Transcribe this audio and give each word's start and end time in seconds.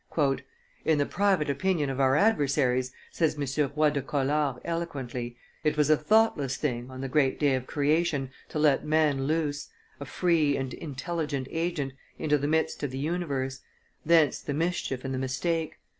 "In 0.83 0.97
the 0.97 1.05
private 1.05 1.47
opinion 1.47 1.91
of 1.91 1.99
our 1.99 2.15
adversaries," 2.15 2.91
says 3.11 3.35
M. 3.35 3.69
Roy 3.77 3.91
de 3.91 4.01
Collard 4.01 4.59
eloquently, 4.65 5.37
"it 5.63 5.77
was 5.77 5.91
a 5.91 5.95
thoughtless 5.95 6.57
thing, 6.57 6.89
on 6.89 7.01
the 7.01 7.07
great 7.07 7.39
day 7.39 7.53
of 7.53 7.67
creation, 7.67 8.31
to 8.49 8.57
let 8.57 8.83
man 8.83 9.25
loose, 9.25 9.69
a 9.99 10.05
free 10.05 10.57
and 10.57 10.73
intelligent 10.73 11.45
agent, 11.51 11.93
into 12.17 12.39
the 12.39 12.47
midst 12.47 12.81
of 12.81 12.89
the 12.89 12.97
universe; 12.97 13.59
thence 14.03 14.39
the 14.41 14.55
mischief 14.55 15.05
and 15.05 15.13
the 15.13 15.19
mistake. 15.19 15.77